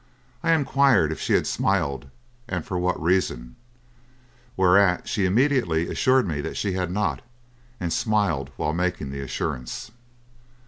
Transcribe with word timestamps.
I 0.41 0.53
inquired 0.53 1.11
if 1.11 1.19
she 1.21 1.33
had 1.33 1.45
smiled 1.45 2.09
and 2.47 2.65
for 2.65 2.79
what 2.79 2.99
reason; 2.99 3.55
whereat 4.57 5.07
she 5.07 5.25
immediately 5.27 5.87
assured 5.91 6.27
me 6.27 6.41
that 6.41 6.57
she 6.57 6.71
had 6.73 6.89
not, 6.89 7.21
and 7.79 7.93
smiled 7.93 8.49
while 8.57 8.73
making 8.73 9.11
the 9.11 9.21
assurance. 9.21 9.91